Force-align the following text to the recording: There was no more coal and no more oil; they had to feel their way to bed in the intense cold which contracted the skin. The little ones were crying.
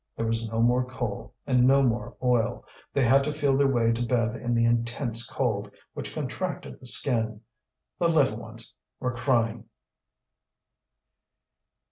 There 0.17 0.25
was 0.25 0.49
no 0.49 0.63
more 0.63 0.83
coal 0.83 1.35
and 1.45 1.67
no 1.67 1.83
more 1.83 2.17
oil; 2.23 2.65
they 2.91 3.03
had 3.03 3.23
to 3.25 3.33
feel 3.35 3.55
their 3.55 3.67
way 3.67 3.91
to 3.91 4.01
bed 4.01 4.35
in 4.35 4.55
the 4.55 4.65
intense 4.65 5.23
cold 5.29 5.69
which 5.93 6.11
contracted 6.15 6.79
the 6.79 6.87
skin. 6.87 7.41
The 7.99 8.07
little 8.07 8.37
ones 8.37 8.75
were 8.99 9.13
crying. 9.15 9.65